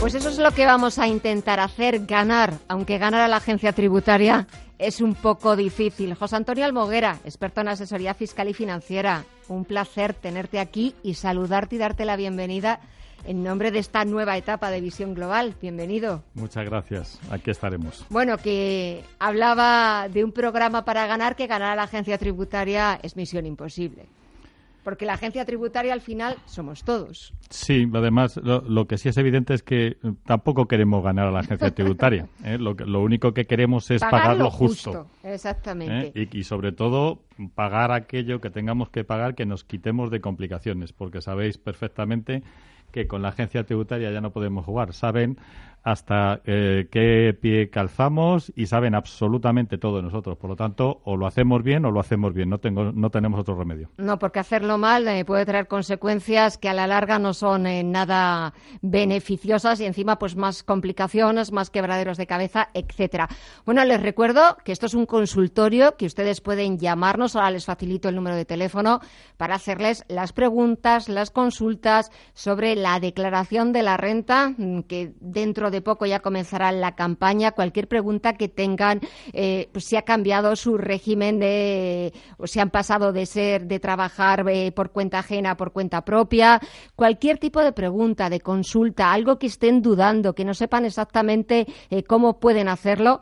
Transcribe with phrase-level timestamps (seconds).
[0.00, 3.74] Pues eso es lo que vamos a intentar hacer, ganar, aunque ganar a la agencia
[3.74, 4.46] tributaria
[4.78, 6.14] es un poco difícil.
[6.14, 11.76] José Antonio Almoguera, experto en asesoría fiscal y financiera, un placer tenerte aquí y saludarte
[11.76, 12.80] y darte la bienvenida
[13.26, 15.54] en nombre de esta nueva etapa de Visión Global.
[15.60, 16.22] Bienvenido.
[16.32, 17.20] Muchas gracias.
[17.30, 18.06] Aquí estaremos.
[18.08, 23.16] Bueno, que hablaba de un programa para ganar que ganar a la agencia tributaria es
[23.16, 24.06] misión imposible.
[24.82, 27.34] Porque la agencia tributaria al final somos todos.
[27.50, 31.70] Sí, además lo, que sí es evidente es que tampoco queremos ganar a la agencia
[31.74, 32.28] tributaria.
[32.44, 32.58] ¿eh?
[32.58, 35.06] Lo, lo, único que queremos es pagar lo justo.
[35.22, 36.12] Exactamente.
[36.18, 36.28] ¿eh?
[36.32, 37.20] Y, y, sobre todo
[37.54, 42.42] pagar aquello que tengamos que pagar que nos quitemos de complicaciones, porque sabéis perfectamente
[42.90, 44.92] que con la agencia tributaria ya no podemos jugar.
[44.92, 45.38] Saben
[45.82, 50.36] hasta eh, qué pie calzamos y saben absolutamente todo nosotros.
[50.36, 52.50] Por lo tanto, o lo hacemos bien o lo hacemos bien.
[52.50, 53.90] No, tengo, no tenemos otro remedio.
[53.96, 57.82] No, porque hacerlo mal eh, puede traer consecuencias que a la larga no son eh,
[57.82, 63.28] nada beneficiosas y encima pues más complicaciones, más quebraderos de cabeza, etcétera.
[63.64, 67.36] Bueno, les recuerdo que esto es un consultorio que ustedes pueden llamarnos.
[67.36, 69.00] Ahora les facilito el número de teléfono
[69.36, 75.69] para hacerles las preguntas, las consultas sobre la declaración de la renta mm, que dentro
[75.70, 77.52] de poco ya comenzará la campaña.
[77.52, 79.00] Cualquier pregunta que tengan,
[79.32, 83.80] eh, pues si ha cambiado su régimen de, o si han pasado de ser, de
[83.80, 86.60] trabajar eh, por cuenta ajena por cuenta propia,
[86.96, 92.02] cualquier tipo de pregunta, de consulta, algo que estén dudando, que no sepan exactamente eh,
[92.04, 93.20] cómo pueden hacerlo.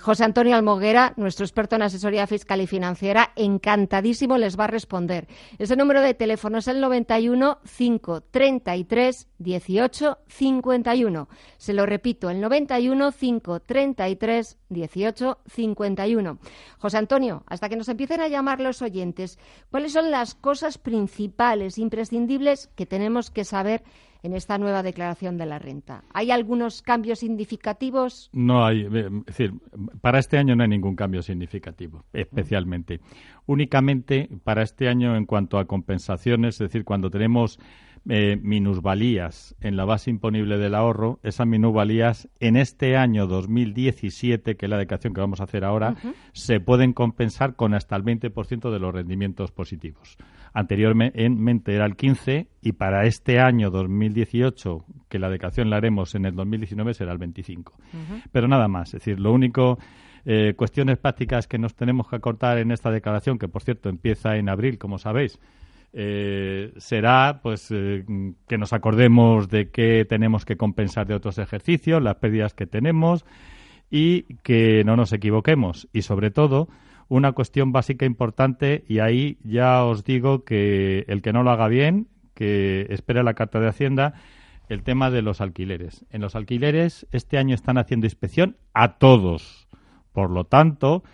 [0.00, 5.28] José Antonio Almoguera, nuestro experto en asesoría fiscal y financiera, encantadísimo les va a responder.
[5.58, 11.28] Ese número de teléfono es el 91 533 18 51.
[11.58, 16.38] Se lo repito, el 91 533 18 51.
[16.78, 19.38] José Antonio, hasta que nos empiecen a llamar los oyentes,
[19.70, 23.82] ¿cuáles son las cosas principales, imprescindibles que tenemos que saber
[24.22, 26.04] en esta nueva declaración de la renta?
[26.12, 28.28] ¿Hay algunos cambios significativos?
[28.32, 29.54] No hay, eh, es decir,
[30.00, 33.00] para este año no hay ningún cambio significativo, especialmente.
[33.46, 37.58] Únicamente para este año en cuanto a compensaciones, es decir, cuando tenemos
[38.08, 44.66] eh, minusvalías en la base imponible del ahorro, esas minusvalías en este año 2017, que
[44.66, 45.96] es la declaración que vamos a hacer ahora,
[46.32, 50.16] se pueden compensar con hasta el 20% de los rendimientos positivos.
[50.52, 56.26] Anteriormente era el 15 y para este año 2018, que la declaración la haremos en
[56.26, 57.74] el 2019, será el 25.
[58.32, 59.78] Pero nada más, es decir, lo único
[60.24, 64.36] eh, cuestiones prácticas que nos tenemos que acortar en esta declaración, que por cierto empieza
[64.36, 65.38] en abril, como sabéis,
[65.98, 68.04] eh, será pues eh,
[68.46, 73.24] que nos acordemos de qué tenemos que compensar de otros ejercicios, las pérdidas que tenemos
[73.90, 75.88] y que no nos equivoquemos.
[75.94, 76.68] Y sobre todo,
[77.08, 81.68] una cuestión básica importante, y ahí ya os digo que el que no lo haga
[81.68, 84.12] bien, que espere la carta de Hacienda,
[84.68, 86.04] el tema de los alquileres.
[86.10, 89.66] En los alquileres este año están haciendo inspección a todos.
[90.12, 91.04] Por lo tanto,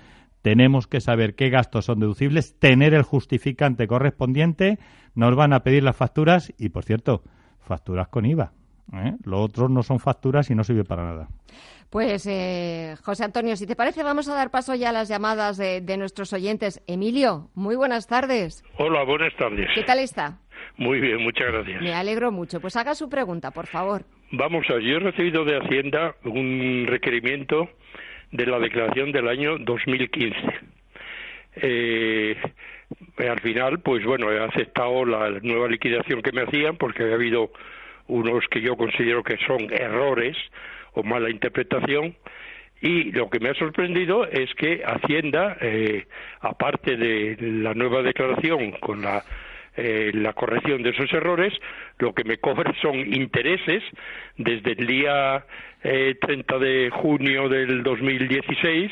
[0.42, 4.78] tenemos que saber qué gastos son deducibles, tener el justificante correspondiente,
[5.14, 7.22] nos van a pedir las facturas y, por cierto,
[7.60, 8.52] facturas con IVA.
[8.92, 9.14] ¿eh?
[9.24, 11.28] Lo otro no son facturas y no sirve para nada.
[11.90, 15.58] Pues, eh, José Antonio, si te parece, vamos a dar paso ya a las llamadas
[15.58, 16.82] de, nuestros oyentes.
[16.86, 18.64] Emilio, muy buenas tardes.
[18.78, 19.68] Hola, buenas tardes.
[19.74, 20.38] ¿Qué tal está?
[20.78, 21.82] Muy bien, muchas gracias.
[21.82, 22.60] Me alegro mucho.
[22.60, 24.04] Pues haga su pregunta, por favor.
[24.32, 27.68] Vamos a ver, yo he recibido de Hacienda un requerimiento
[28.32, 30.36] de la declaración del año 2015.
[31.56, 32.36] Eh,
[33.18, 37.52] al final, pues bueno, he aceptado la nueva liquidación que me hacían porque había habido
[38.08, 40.36] unos que yo considero que son errores
[40.94, 42.16] o mala interpretación
[42.80, 46.06] y lo que me ha sorprendido es que Hacienda, eh,
[46.40, 49.22] aparte de la nueva declaración con la
[49.76, 51.52] eh, la corrección de esos errores,
[51.98, 53.82] lo que me cobra son intereses
[54.36, 55.44] desde el día
[55.82, 58.90] eh, 30 de junio del 2016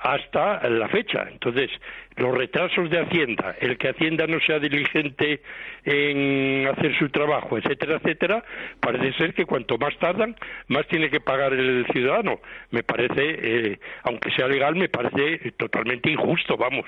[0.00, 1.26] hasta la fecha.
[1.30, 1.70] Entonces,
[2.16, 5.42] los retrasos de Hacienda, el que Hacienda no sea diligente
[5.84, 8.44] en hacer su trabajo, etcétera, etcétera,
[8.80, 10.34] parece ser que cuanto más tardan,
[10.68, 12.40] más tiene que pagar el ciudadano.
[12.70, 16.86] Me parece, eh, aunque sea legal, me parece totalmente injusto, vamos.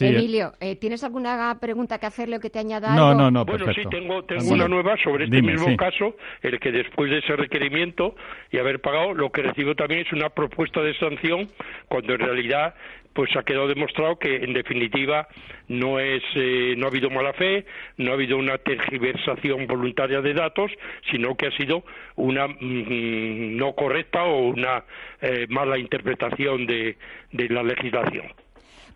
[0.00, 3.20] Emilio, eh, ¿tienes alguna pregunta que hacerle o que te añada no, algo?
[3.20, 3.90] No, no, Bueno, perfecto.
[3.90, 8.14] sí, tengo, tengo una nueva sobre este mismo caso, el que después de ese requerimiento
[8.50, 11.48] y haber pagado, lo que recibo también es una propuesta de sanción,
[11.88, 12.74] cuando en realidad
[13.18, 15.26] pues ha quedado demostrado que en definitiva
[15.66, 17.66] no es eh, no ha habido mala fe,
[17.96, 20.70] no ha habido una tergiversación voluntaria de datos,
[21.10, 21.82] sino que ha sido
[22.14, 24.84] una mm, no correcta o una
[25.20, 26.96] eh, mala interpretación de,
[27.32, 28.26] de la legislación.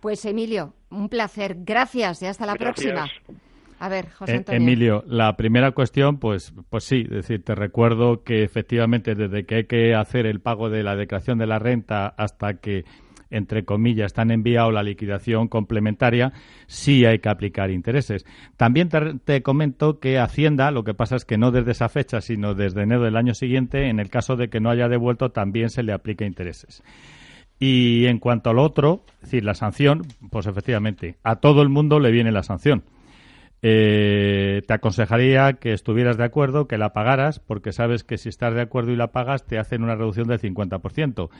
[0.02, 1.58] Pues Emilio, un placer.
[1.60, 3.08] Gracias y hasta la próxima.
[3.78, 4.60] A ver, José eh, Antonio.
[4.60, 9.54] Emilio, la primera cuestión, pues, pues sí, es decir, te recuerdo que efectivamente desde que
[9.54, 12.84] hay que hacer el pago de la declaración de la renta hasta que
[13.30, 16.34] entre comillas, están enviado la liquidación complementaria,
[16.66, 18.26] sí hay que aplicar intereses.
[18.58, 22.20] También te, te, comento que Hacienda, lo que pasa es que no desde esa fecha,
[22.20, 25.70] sino desde enero del año siguiente, en el caso de que no haya devuelto, también
[25.70, 26.82] se le aplica intereses.
[27.64, 32.00] Y en cuanto al otro, es decir, la sanción, pues efectivamente, a todo el mundo
[32.00, 32.82] le viene la sanción.
[33.62, 38.52] Eh, te aconsejaría que estuvieras de acuerdo, que la pagaras, porque sabes que si estás
[38.54, 41.30] de acuerdo y la pagas, te hacen una reducción del 50%.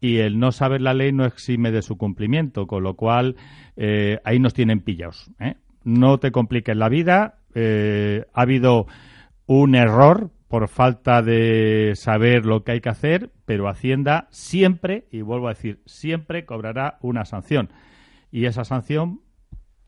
[0.00, 3.36] Y el no saber la ley no exime de su cumplimiento, con lo cual
[3.76, 5.30] eh, ahí nos tienen pillados.
[5.38, 5.54] ¿eh?
[5.84, 7.36] No te compliques la vida.
[7.54, 8.88] Eh, ha habido
[9.46, 15.22] un error por falta de saber lo que hay que hacer, pero Hacienda siempre, y
[15.22, 17.70] vuelvo a decir, siempre cobrará una sanción.
[18.30, 19.22] Y esa sanción,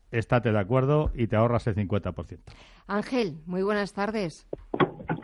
[0.09, 2.39] estate de acuerdo y te ahorras el 50%.
[2.87, 4.47] Ángel, muy buenas tardes.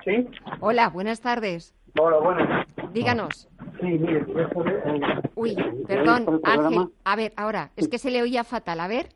[0.05, 0.27] ¿Sí?
[0.59, 1.73] Hola, buenas tardes.
[1.99, 2.67] Hola, buenas.
[2.93, 3.49] Díganos.
[3.79, 5.55] Sí, mire, eh, Uy,
[5.87, 6.39] perdón.
[6.43, 6.89] Ángel.
[7.03, 8.79] A ver, ahora, es que se le oía fatal.
[8.79, 9.07] A ver,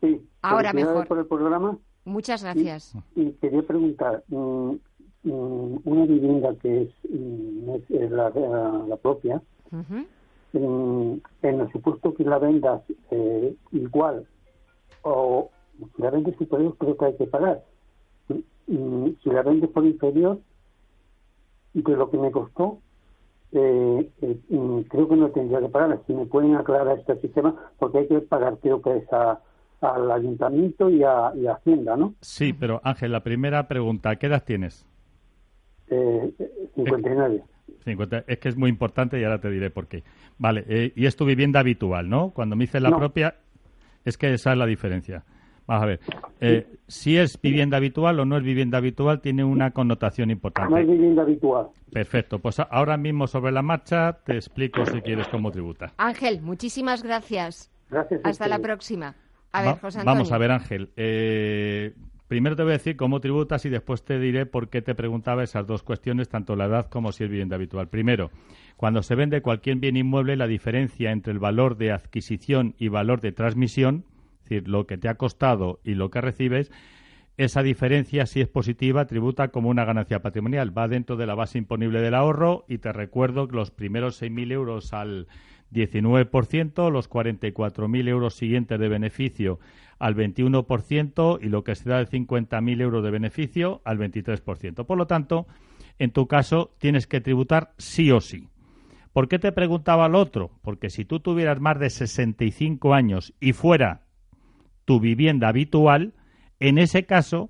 [0.00, 1.06] Sí, Ahora mejor.
[1.06, 2.96] por el programa muchas gracias.
[3.14, 4.76] y quería preguntar, mm,
[5.24, 8.30] una vivienda que es, mm, es- es la,
[9.00, 9.40] propia,
[10.52, 14.26] mm, en el supuesto que la vendas eh, igual
[15.02, 15.50] o
[15.98, 17.62] la vendes superior creo que hay que pagar.
[18.28, 20.38] Mm, mm, si la vendes por inferior
[21.74, 22.78] de lo que me costó,
[23.52, 26.00] eh, eh, mm, creo que no tendría que pagar.
[26.06, 29.40] Si me pueden aclarar este sistema, porque hay que pagar, creo que es a-
[29.80, 32.14] al ayuntamiento y a, y a Hacienda, ¿no?
[32.20, 34.86] Sí, pero Ángel, la primera pregunta, ¿qué edad tienes?
[35.92, 37.42] Eh, eh, 59.
[37.84, 38.24] 50.
[38.26, 40.02] Es que es muy importante y ahora te diré por qué.
[40.38, 42.30] Vale, eh, y es tu vivienda habitual, ¿no?
[42.30, 42.96] Cuando me dices la No.
[42.98, 43.34] propia,
[44.04, 45.24] es que esa es la diferencia.
[45.66, 46.00] Vamos a ver,
[46.40, 50.36] eh, si es vivienda habitual o no es vivienda habitual, tiene una connotación No es
[50.36, 50.82] importante.
[50.84, 51.68] vivienda habitual.
[51.92, 55.92] Perfecto, pues ahora mismo sobre la marcha te explico si quieres cómo tributa.
[55.98, 57.70] Ángel, muchísimas gracias.
[57.90, 58.20] Gracias.
[58.24, 59.14] Hasta la próxima.
[59.52, 60.14] A ver, Va- José Antonio.
[60.14, 60.90] Vamos a ver, Ángel.
[60.96, 61.94] eh,
[62.32, 65.44] primero te voy a decir cómo tributas y después te diré por qué te preguntaba
[65.44, 67.90] esas dos cuestiones, tanto la edad como si es vivienda habitual.
[67.90, 68.30] Primero,
[68.78, 73.20] cuando se vende cualquier bien inmueble, la diferencia entre el valor de adquisición y valor
[73.20, 74.06] de transmisión,
[74.44, 76.72] es decir, lo que te ha costado y lo que recibes,
[77.36, 80.76] esa diferencia, si es positiva, tributa como una ganancia patrimonial.
[80.76, 84.52] Va dentro de la base imponible del ahorro y te recuerdo que los primeros 6.000
[84.52, 85.26] euros al
[85.70, 89.58] 19%, los 44.000 euros siguientes de beneficio
[90.02, 94.84] al 21% y lo que se da de 50.000 euros de beneficio al 23%.
[94.84, 95.46] Por lo tanto,
[96.00, 98.48] en tu caso tienes que tributar sí o sí.
[99.12, 100.58] ¿Por qué te preguntaba lo otro?
[100.62, 104.02] Porque si tú tuvieras más de 65 años y fuera
[104.84, 106.14] tu vivienda habitual,
[106.58, 107.48] en ese caso,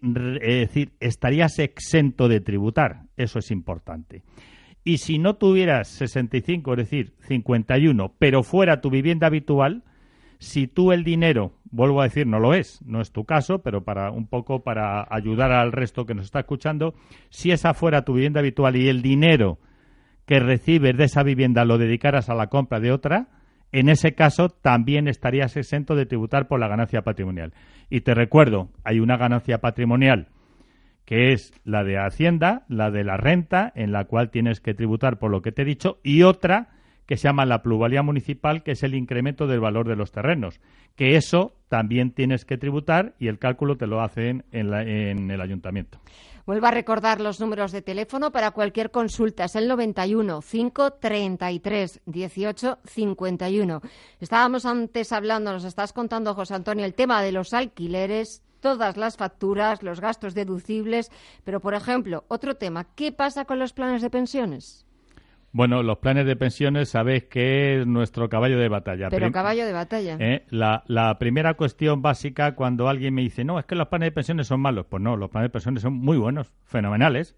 [0.00, 3.02] re- es decir, estarías exento de tributar.
[3.18, 4.22] Eso es importante.
[4.84, 9.82] Y si no tuvieras 65, es decir, 51, pero fuera tu vivienda habitual,
[10.38, 13.84] si tú el dinero, vuelvo a decir, no lo es, no es tu caso, pero
[13.84, 16.94] para un poco para ayudar al resto que nos está escuchando,
[17.30, 19.58] si esa fuera tu vivienda habitual y el dinero
[20.26, 23.28] que recibes de esa vivienda lo dedicaras a la compra de otra,
[23.72, 27.52] en ese caso también estarías exento de tributar por la ganancia patrimonial.
[27.90, 30.28] Y te recuerdo, hay una ganancia patrimonial
[31.04, 35.18] que es la de Hacienda, la de la renta, en la cual tienes que tributar
[35.18, 36.68] por lo que te he dicho, y otra
[37.08, 40.60] que se llama la plusvalía municipal, que es el incremento del valor de los terrenos,
[40.94, 45.30] que eso también tienes que tributar y el cálculo te lo hacen en, la- en
[45.30, 45.98] el ayuntamiento.
[46.46, 49.44] Vuelvo a recordar los números de teléfono para cualquier consulta.
[49.44, 53.80] Es el 91 533 18 51.
[54.20, 59.16] Estábamos antes hablando, nos estás contando, José Antonio, el tema de los alquileres, todas las
[59.16, 61.10] facturas, los gastos deducibles.
[61.44, 64.84] Pero, por ejemplo, otro tema, ¿qué pasa con los planes de pensiones?
[65.50, 69.08] Bueno, los planes de pensiones sabéis que es nuestro caballo de batalla.
[69.08, 70.16] Pero Prim- caballo de batalla.
[70.20, 74.08] Eh, la, la primera cuestión básica cuando alguien me dice, no, es que los planes
[74.08, 74.86] de pensiones son malos.
[74.86, 77.34] Pues no, los planes de pensiones son muy buenos, fenomenales.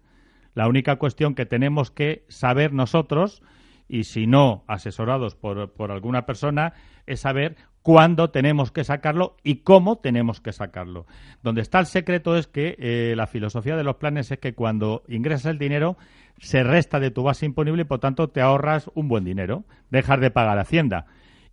[0.53, 3.41] La única cuestión que tenemos que saber nosotros
[3.87, 6.73] y si no, asesorados por, por alguna persona,
[7.07, 11.05] es saber cuándo tenemos que sacarlo y cómo tenemos que sacarlo.
[11.43, 15.03] Donde está el secreto es que eh, la filosofía de los planes es que cuando
[15.07, 15.97] ingresas el dinero
[16.41, 20.19] se resta de tu base imponible y por tanto te ahorras un buen dinero, dejas
[20.19, 21.05] de pagar Hacienda.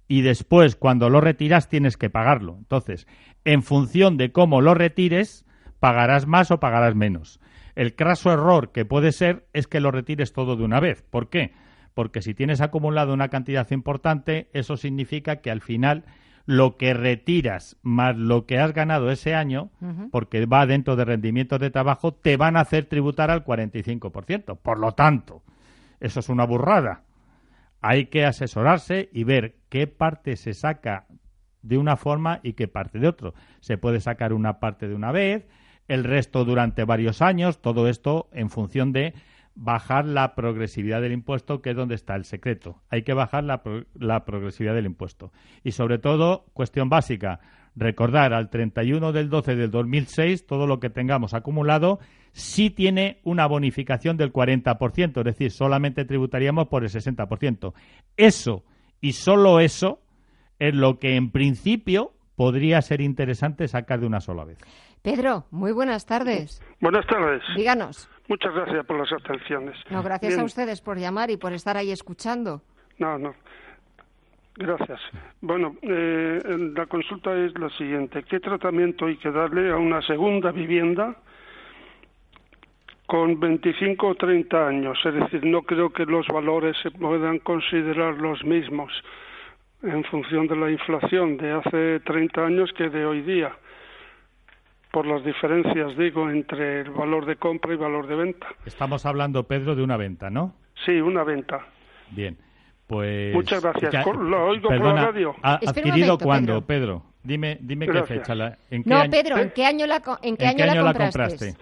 [0.09, 2.57] Y después, cuando lo retiras, tienes que pagarlo.
[2.59, 3.07] Entonces,
[3.45, 5.45] en función de cómo lo retires,
[5.79, 7.41] pagarás más o pagarás menos.
[7.77, 11.03] El craso error que puede ser es que lo retires todo de una vez.
[11.03, 11.53] ¿Por qué?
[11.99, 16.05] porque si tienes acumulado una cantidad importante, eso significa que al final
[16.49, 19.71] lo que retiras más lo que has ganado ese año,
[20.11, 24.57] porque va dentro de rendimientos de trabajo, te van a hacer tributar al 45%.
[24.57, 25.43] Por lo tanto,
[26.01, 27.03] eso es una burrada.
[27.83, 31.05] Hay que asesorarse y ver qué parte se saca
[31.61, 33.35] de una forma y qué parte de otro.
[33.61, 35.47] Se puede sacar una parte de una vez,
[35.87, 39.13] el resto durante varios años, todo esto en función de
[39.61, 42.81] bajar la progresividad del impuesto, que es donde está el secreto.
[42.91, 43.61] Hay que bajar la,
[43.99, 45.33] la, progresividad del impuesto.
[45.65, 47.41] Y sobre todo, cuestión básica,
[47.75, 51.99] recordar al 31 del 12 del 2006, todo lo que tengamos acumulado,
[52.31, 57.73] sí tiene una bonificación del 40%, es decir, solamente tributaríamos por el 60%.
[58.17, 58.65] Eso
[59.01, 60.01] y solo eso
[60.61, 64.59] es lo que en principio podría ser interesante sacar de una sola vez.
[65.03, 66.63] Pedro, muy buenas tardes.
[66.81, 67.43] Buenas tardes.
[67.57, 68.09] Díganos.
[68.29, 69.77] Muchas gracias por las atenciones.
[69.91, 72.61] No, gracias a ustedes por llamar y por estar ahí escuchando.
[72.99, 73.35] No, no.
[74.57, 75.01] Gracias.
[75.41, 76.41] Bueno, eh,
[76.75, 78.25] la consulta es la siguiente.
[78.25, 81.17] ¿Qué tratamiento hay que darle a una segunda vivienda
[83.07, 84.99] con 25 o 30 años?
[85.05, 88.93] Es decir, no creo que los valores se puedan considerar los mismos
[89.83, 93.57] en función de la inflación de hace 30 años que de hoy día
[94.91, 98.47] por las diferencias, digo, entre el valor de compra y valor de venta.
[98.65, 100.55] Estamos hablando, Pedro, de una venta, ¿no?
[100.85, 101.67] Sí, una venta.
[102.11, 102.37] Bien,
[102.87, 103.35] pues...
[103.35, 104.07] Muchas gracias.
[104.07, 105.35] lo oigo por la radio.
[105.43, 107.03] ¿Adquirido cuándo, Pedro?
[107.23, 108.33] Dime, dime qué fecha.
[108.71, 111.55] ¿en qué no, Pedro, ¿en qué año la, en qué año, la, compraste?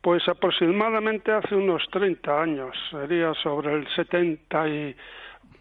[0.00, 2.76] Pues aproximadamente hace unos 30 años.
[2.90, 4.96] Sería sobre el 70 y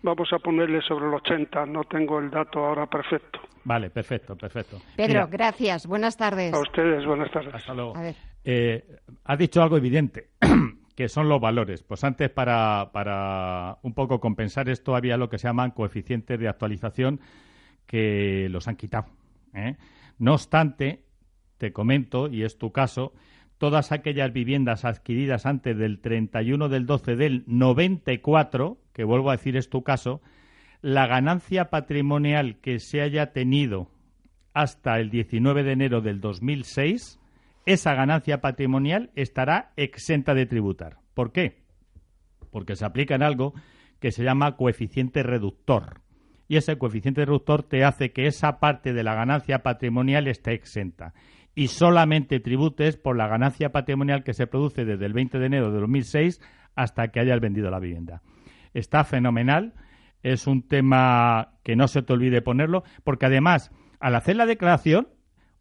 [0.05, 3.39] vamos a ponerle sobre el 80, no tengo el dato ahora perfecto.
[3.63, 4.79] Vale, perfecto, perfecto.
[4.95, 6.53] Pedro, gracias, buenas tardes.
[6.53, 7.53] A ustedes, buenas tardes.
[7.53, 7.93] Hasta luego.
[8.43, 8.85] Eh,
[9.23, 10.29] has dicho algo evidente,
[10.95, 11.81] que son los valores.
[11.81, 16.47] Pues antes, para, para un poco compensar esto, había lo que se llaman coeficientes de
[16.47, 17.19] actualización
[17.87, 19.07] que los han quitado.
[19.55, 19.75] ¿eh?
[20.19, 21.03] No obstante,
[21.57, 23.13] te comento, y es tu caso,
[23.57, 29.57] todas aquellas viviendas adquiridas antes del 31 del 12 del 94, que vuelvo a decir
[29.57, 30.21] es tu caso,
[30.81, 33.89] la ganancia patrimonial que se haya tenido
[34.53, 37.19] hasta el 19 de enero del 2006,
[37.65, 40.97] esa ganancia patrimonial estará exenta de tributar.
[41.13, 41.63] ¿Por qué?
[42.51, 43.53] Porque se aplica en algo
[43.99, 46.01] que se llama coeficiente reductor.
[46.47, 51.13] Y ese coeficiente reductor te hace que esa parte de la ganancia patrimonial esté exenta
[51.55, 55.71] y solamente tributes por la ganancia patrimonial que se produce desde el 20 de enero
[55.71, 56.41] de 2006
[56.75, 58.21] hasta que hayas vendido la vivienda.
[58.73, 59.73] Está fenomenal,
[60.21, 63.71] es un tema que no se te olvide ponerlo, porque además,
[64.01, 65.07] al hacer la declaración,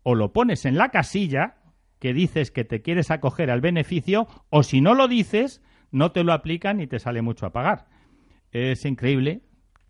[0.03, 1.57] o lo pones en la casilla
[2.01, 6.25] que dices que te quieres acoger al beneficio, o si no lo dices, no te
[6.25, 7.87] lo aplican y te sale mucho a pagar.
[8.51, 9.43] Es increíble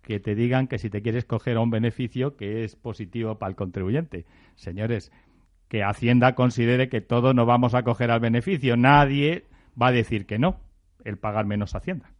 [0.02, 3.50] que te digan que si te quieres coger a un beneficio que es positivo para
[3.50, 4.26] el contribuyente.
[4.54, 5.11] Señores,
[5.68, 8.76] que Hacienda considere que todos nos vamos a coger al beneficio.
[8.76, 9.44] Nadie
[9.80, 10.61] va a decir que no
[11.04, 12.11] el pagar menos Hacienda.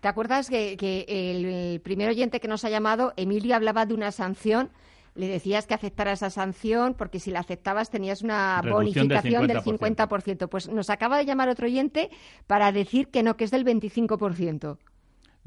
[0.00, 0.76] ¿Te acuerdas que,
[1.08, 4.70] el, primer oyente que nos ha llamado, Emilio, hablaba de una sanción?
[5.14, 10.48] Le decías que aceptara esa sanción porque si la aceptabas tenías una bonificación del 50%.
[10.48, 12.10] Pues nos acaba de llamar otro oyente
[12.46, 14.78] para decir que no, que es del 25%.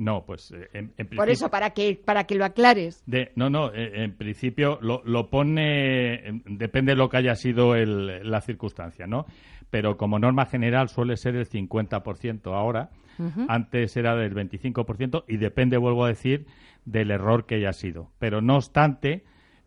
[0.01, 1.17] No, pues eh, en, principio...
[1.17, 3.03] Por eso, para que, para que lo aclares.
[3.05, 7.75] De, no, no, eh, en principio lo, lo, pone, depende de lo que haya sido
[7.75, 9.27] el, la circunstancia, ¿no?
[9.69, 12.89] Pero como norma general suele ser el 50% ahora,
[13.47, 16.47] antes era del 25% y depende, vuelvo a decir,
[16.83, 18.09] del error que haya sido.
[18.17, 19.23] Pero no obstante,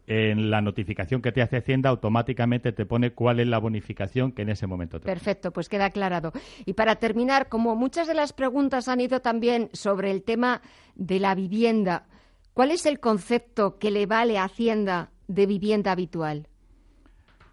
[0.06, 4.42] en la notificación que te hace Hacienda automáticamente te pone cuál es la bonificación que
[4.42, 6.32] en ese momento te Perfecto, pues queda aclarado.
[6.66, 10.61] Y para terminar, como muchas de las preguntas han ido también sobre el tema
[10.94, 12.06] de la vivienda,
[12.52, 16.49] ¿cuál es el concepto que le vale a Hacienda de vivienda habitual?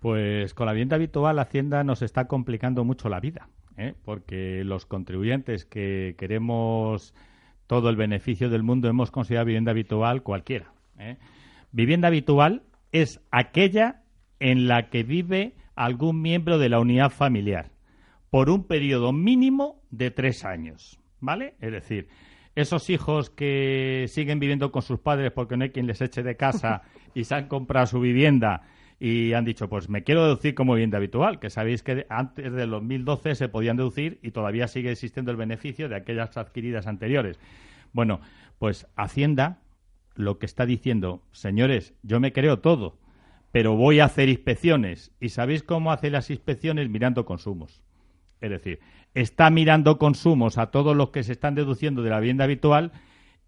[0.02, 3.94] Pues con la vivienda habitual Hacienda nos está complicando mucho la vida, ¿eh?
[4.04, 7.14] porque los contribuyentes que queremos
[7.68, 10.74] todo el beneficio del mundo hemos considerado vivienda habitual cualquiera.
[10.98, 11.18] ¿eh?
[11.72, 14.04] Vivienda habitual es aquella
[14.40, 17.72] en la que vive algún miembro de la unidad familiar
[18.30, 21.56] por un periodo mínimo de tres años, ¿vale?
[21.60, 22.08] Es decir,
[22.56, 26.36] esos hijos que siguen viviendo con sus padres porque no hay quien les eche de
[26.36, 26.82] casa
[27.14, 28.64] y se han comprado su vivienda
[29.00, 32.70] y han dicho, pues me quiero deducir como vivienda habitual, que sabéis que antes del
[32.70, 37.40] 2012 se podían deducir y todavía sigue existiendo el beneficio de aquellas adquiridas anteriores.
[37.94, 38.22] Bueno,
[38.60, 39.60] pues Hacienda
[40.16, 42.98] lo que está diciendo, señores, yo me creo todo,
[43.52, 45.12] pero voy a hacer inspecciones.
[45.20, 46.90] ¿Y sabéis cómo hace las inspecciones?
[46.90, 47.82] Mirando consumos.
[48.40, 48.80] Es decir,
[49.14, 52.92] está mirando consumos a todos los que se están deduciendo de la vivienda habitual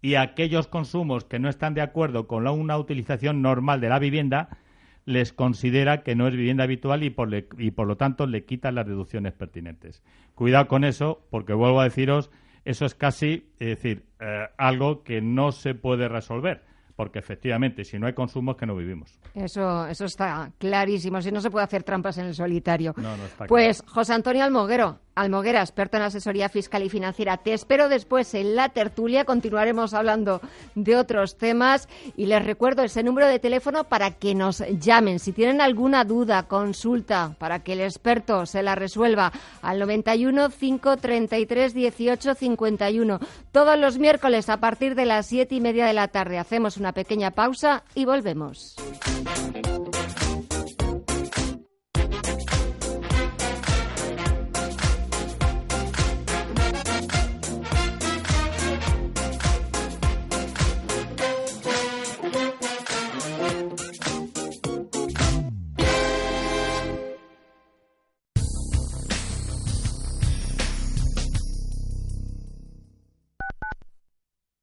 [0.00, 4.58] y aquellos consumos que no están de acuerdo con una utilización normal de la vivienda,
[5.06, 8.70] les considera que no es vivienda habitual y por, y por lo tanto le quita
[8.72, 10.02] las deducciones pertinentes.
[10.34, 12.30] Cuidado con eso, porque vuelvo a deciros,
[12.64, 16.62] eso es casi, es decir, eh, algo que no se puede resolver
[16.96, 19.18] porque efectivamente, si no hay consumo es que no vivimos.
[19.34, 21.20] Eso, eso está clarísimo.
[21.20, 22.94] Si no se puede hacer trampas en el solitario.
[23.48, 27.36] pues José Antonio Almoguero, Almoguera, experto en asesoría fiscal y financiera.
[27.36, 29.24] Te espero después en la tertulia.
[29.24, 30.40] Continuaremos hablando
[30.74, 31.88] de otros temas.
[32.16, 35.20] Y les recuerdo ese número de teléfono para que nos llamen.
[35.20, 41.74] Si tienen alguna duda, consulta, para que el experto se la resuelva al 91 533
[41.74, 43.20] 18 51.
[43.52, 46.38] Todos los miércoles a partir de las siete y media de la tarde.
[46.38, 48.74] Hacemos una pequeña pausa y volvemos.